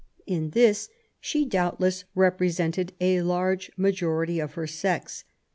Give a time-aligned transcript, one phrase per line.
[0.25, 5.25] In this she doubt less represented a large majority of her sex.